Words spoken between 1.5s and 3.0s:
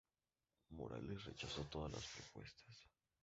todas las propuestas.